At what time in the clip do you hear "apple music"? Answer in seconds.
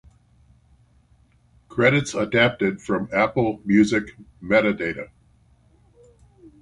3.13-4.15